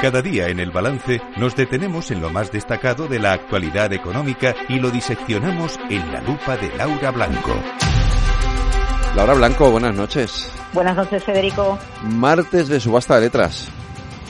[0.00, 4.54] Cada día en el balance nos detenemos en lo más destacado de la actualidad económica
[4.68, 7.54] y lo diseccionamos en la lupa de Laura Blanco.
[9.16, 10.52] Laura Blanco, buenas noches.
[10.74, 11.78] Buenas noches, Federico.
[12.02, 13.68] Martes de subasta de letras.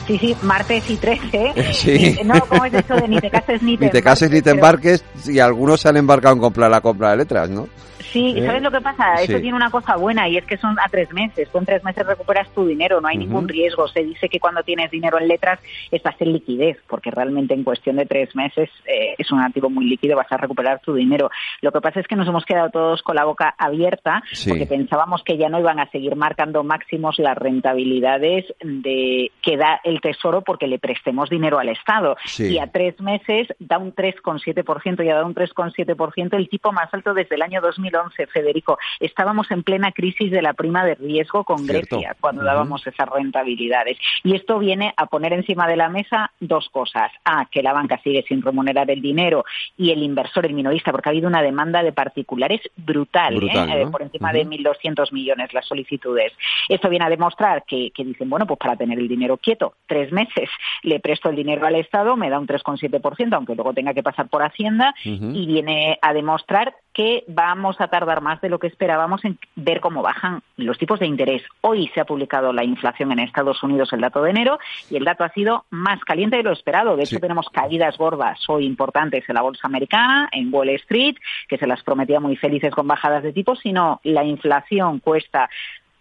[0.07, 1.29] Sí, sí, martes y 13.
[1.33, 1.73] ¿eh?
[1.73, 2.19] Sí.
[2.25, 4.51] No, ¿cómo es eso de ni te cases ni te Ni te cases ni te
[4.51, 7.69] embarques y algunos se han embarcado en comprar la compra de letras, ¿no?
[8.13, 9.15] Sí, ¿y sabes lo que pasa?
[9.15, 11.49] Eso tiene una cosa buena y es que son a tres meses.
[11.51, 13.89] Tú en tres meses recuperas tu dinero, no hay ningún riesgo.
[13.89, 15.59] Se dice que cuando tienes dinero en letras
[15.91, 19.87] estás en liquidez, porque realmente en cuestión de tres meses eh, es un activo muy
[19.87, 21.31] líquido, vas a recuperar tu dinero.
[21.61, 25.23] Lo que pasa es que nos hemos quedado todos con la boca abierta porque pensábamos
[25.23, 30.43] que ya no iban a seguir marcando máximos las rentabilidades de que da el Tesoro
[30.43, 32.17] porque le prestemos dinero al Estado.
[32.39, 36.93] Y a tres meses da un 3,7% y ha dado un 3,7% el tipo más
[36.93, 38.79] alto desde el año 2011 Federico.
[39.01, 43.99] Estábamos en plena crisis de la prima de riesgo con Grecia cuando dábamos esas rentabilidades.
[44.23, 47.11] Y esto viene a poner encima de la mesa dos cosas.
[47.25, 49.45] A, que la banca sigue sin remunerar el dinero
[49.77, 53.83] y el inversor, el minorista, porque ha habido una demanda de particulares brutal, ¿eh?
[53.83, 56.33] Eh, por encima de 1.200 millones las solicitudes.
[56.69, 60.49] Esto viene a demostrar que, dicen, bueno, pues para tener el dinero quieto, tres meses
[60.83, 64.29] le presto el dinero al Estado, me da un 3,7%, aunque luego tenga que pasar
[64.29, 69.23] por Hacienda, y viene a demostrar que vamos a tardar más de lo que esperábamos
[69.27, 71.43] en ver cómo bajan los tipos de interés.
[71.61, 75.05] Hoy se ha publicado la inflación en Estados Unidos el dato de enero y el
[75.05, 76.97] dato ha sido más caliente de lo esperado.
[76.97, 81.17] De hecho, tenemos caídas gordas hoy importantes en la bolsa americana, en Wall Street,
[81.49, 85.51] que se las prometía muy felices con bajadas de tipos, sino la inflación cuesta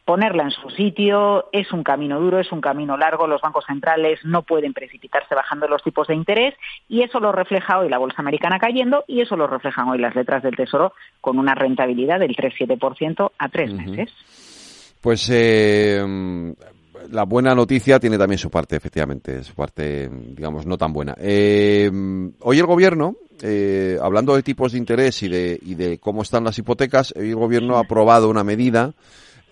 [0.05, 1.49] ponerla en su sitio.
[1.51, 3.27] Es un camino duro, es un camino largo.
[3.27, 6.53] Los bancos centrales no pueden precipitarse bajando los tipos de interés
[6.87, 10.15] y eso lo refleja hoy la bolsa americana cayendo y eso lo reflejan hoy las
[10.15, 14.13] letras del Tesoro con una rentabilidad del 3,7% a tres meses.
[15.01, 16.03] Pues eh,
[17.11, 21.15] la buena noticia tiene también su parte, efectivamente, su parte, digamos, no tan buena.
[21.19, 21.91] Eh,
[22.41, 26.43] hoy el gobierno, eh, hablando de tipos de interés y de, y de cómo están
[26.43, 28.93] las hipotecas, hoy el gobierno ha aprobado una medida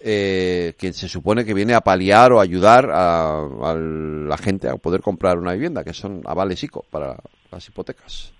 [0.05, 5.01] eh, que se supone que viene a paliar o ayudar a, la gente a poder
[5.01, 7.15] comprar una vivienda, que son avales ICO para
[7.49, 8.33] las hipotecas.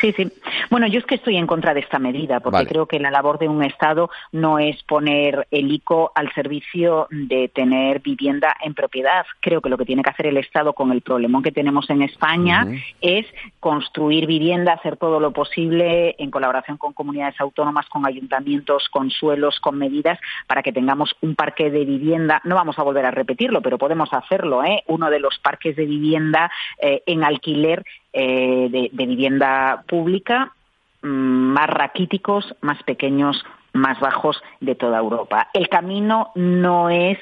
[0.00, 0.30] Sí, sí.
[0.70, 3.38] Bueno, yo es que estoy en contra de esta medida, porque creo que la labor
[3.38, 9.24] de un Estado no es poner el ICO al servicio de tener vivienda en propiedad.
[9.40, 12.02] Creo que lo que tiene que hacer el Estado con el problemón que tenemos en
[12.02, 12.66] España
[13.00, 13.26] es
[13.60, 19.60] construir vivienda, hacer todo lo posible en colaboración con comunidades autónomas, con ayuntamientos, con suelos,
[19.60, 22.40] con medidas, para que tengamos un parque de vivienda.
[22.44, 24.62] No vamos a volver a repetirlo, pero podemos hacerlo.
[24.62, 24.82] ¿eh?
[24.88, 27.84] Uno de los parques de vivienda eh, en alquiler
[28.18, 30.54] eh, de, vivienda pública
[31.02, 33.44] mm, más raquíticos, más pequeños,
[33.74, 35.48] más bajos de toda Europa.
[35.52, 37.18] El camino no es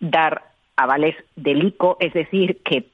[0.00, 0.42] dar
[0.74, 2.88] avales del ICO, es decir, que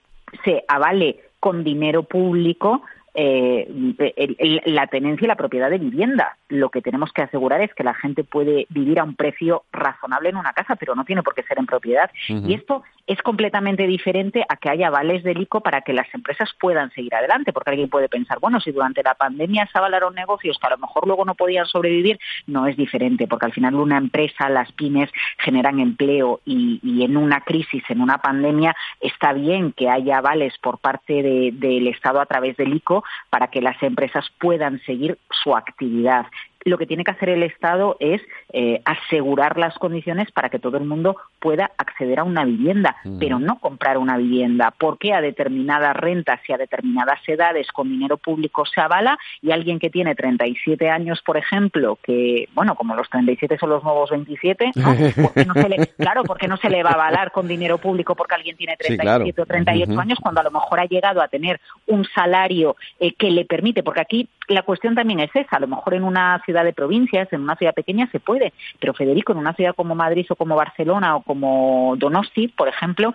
[0.45, 2.83] se avale con dinero público
[3.15, 6.37] eh, la tenencia y la propiedad de vivienda.
[6.49, 10.29] Lo que tenemos que asegurar es que la gente puede vivir a un precio razonable
[10.29, 12.11] en una casa, pero no tiene por qué ser en propiedad.
[12.29, 16.51] Y esto es completamente diferente a que haya vales del ICO para que las empresas
[16.61, 20.59] puedan seguir adelante, porque alguien puede pensar, bueno, si durante la pandemia se avalaron negocios
[20.59, 23.97] que a lo mejor luego no podían sobrevivir, no es diferente, porque al final una
[23.97, 29.89] empresa, las pymes generan empleo y, en una crisis, en una pandemia, está bien que
[29.89, 32.98] haya vales por parte del Estado a través del ICO
[33.31, 36.27] para que las empresas puedan seguir su actividad
[36.65, 38.21] lo que tiene que hacer el Estado es
[38.53, 43.39] eh, asegurar las condiciones para que todo el mundo pueda acceder a una vivienda, pero
[43.39, 48.67] no comprar una vivienda, porque a determinadas rentas y a determinadas edades con dinero público
[48.67, 53.57] se avala y alguien que tiene 37 años, por ejemplo, que, bueno, como los 37
[53.59, 55.55] son los nuevos 27, ¿no?
[55.97, 59.43] claro, porque no se le va a avalar con dinero público porque alguien tiene 37
[59.43, 63.31] o 38 años cuando a lo mejor ha llegado a tener un salario eh, que
[63.31, 66.65] le permite, porque aquí la cuestión también es esa, a lo mejor en una ciudad
[66.65, 70.27] de provincias, en una ciudad pequeña se puede, pero Federico, en una ciudad como Madrid
[70.31, 73.15] o como Barcelona o como Donosti, por ejemplo,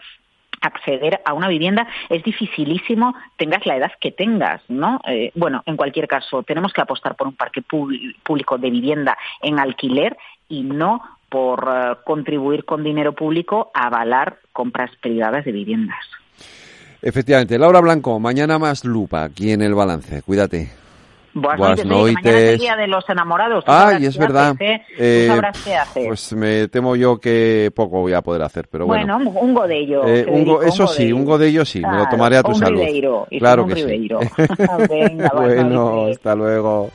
[0.62, 5.00] acceder a una vivienda es dificilísimo, tengas la edad que tengas, ¿no?
[5.08, 9.60] Eh, bueno, en cualquier caso, tenemos que apostar por un parque público de vivienda en
[9.60, 16.00] alquiler y no por eh, contribuir con dinero público a avalar compras privadas de viviendas.
[17.02, 17.60] Efectivamente.
[17.60, 20.22] Laura Blanco, mañana más lupa aquí en el balance.
[20.22, 20.83] Cuídate.
[21.34, 22.14] Buenas, noches.
[22.14, 23.64] Mañana es el día de los enamorados.
[23.68, 24.56] Ay, es verdad.
[24.60, 26.06] eh, sabrás qué.
[26.08, 29.16] Pues me temo yo que poco voy a poder hacer, pero bueno.
[29.18, 30.06] Bueno, un godello.
[30.08, 30.26] Eh,
[30.66, 32.80] eso sí, un godello sí, me lo tomaré a tu un salud.
[32.80, 33.84] Ribeiro, claro un que sí.
[34.90, 36.92] Venga, bueno, hasta luego.